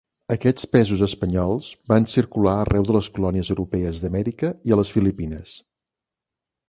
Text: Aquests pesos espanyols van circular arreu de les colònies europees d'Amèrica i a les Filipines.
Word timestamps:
Aquests 0.35 0.63
pesos 0.75 1.01
espanyols 1.07 1.67
van 1.93 2.07
circular 2.13 2.55
arreu 2.61 2.87
de 2.87 2.95
les 2.97 3.09
colònies 3.19 3.53
europees 3.57 4.01
d'Amèrica 4.07 4.51
i 4.71 4.75
a 4.77 4.81
les 4.81 4.93
Filipines. 4.97 5.55